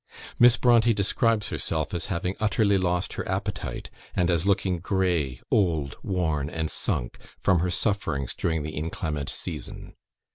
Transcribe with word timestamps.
Miss 0.39 0.57
Brontë 0.57 0.95
describes 0.95 1.49
herself 1.49 1.93
as 1.93 2.05
having 2.07 2.35
utterly 2.39 2.79
lost 2.79 3.13
her 3.13 3.29
appetite, 3.29 3.91
and 4.15 4.31
as 4.31 4.47
looking 4.47 4.79
"grey, 4.79 5.39
old, 5.51 5.95
worn 6.01 6.49
and 6.49 6.71
sunk," 6.71 7.19
from 7.37 7.59
her 7.59 7.69
sufferings 7.69 8.33
during 8.33 8.63
the 8.63 8.71
inclement 8.75 9.29
season. 9.29 9.93